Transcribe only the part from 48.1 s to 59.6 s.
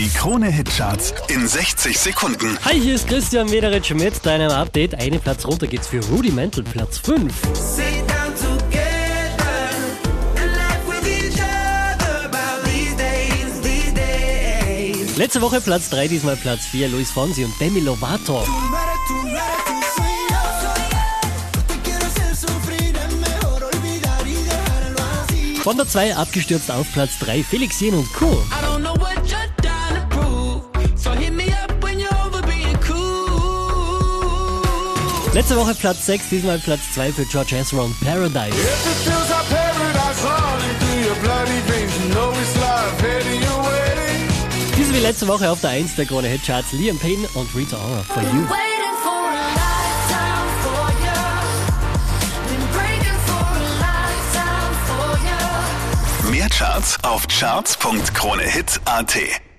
you. Mehr Charts auf charts.kronehit.at.